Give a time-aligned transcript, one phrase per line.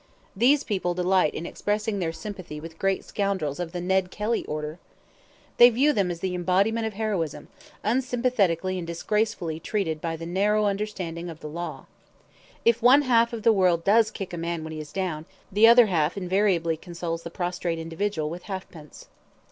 [0.35, 4.79] These people delight in expressing their sympathy with great scoundrels of the Ned Kelly order.
[5.57, 7.49] They view them as the embodiment of heroism,
[7.83, 11.85] unsympathetically and disgracefully treated by the narrow understanding of the law.
[12.65, 15.85] If one half the world does kick a man when he is down, the other
[15.85, 19.05] half invariably consoles the prostrate individual with halfpence.